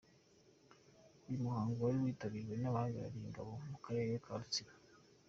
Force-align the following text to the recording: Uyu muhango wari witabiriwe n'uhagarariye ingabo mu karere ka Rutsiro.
Uyu 1.27 1.43
muhango 1.45 1.77
wari 1.81 1.97
witabiriwe 2.03 2.55
n'uhagarariye 2.57 3.25
ingabo 3.27 3.51
mu 3.69 3.77
karere 3.83 4.13
ka 4.23 4.31
Rutsiro. 4.39 4.73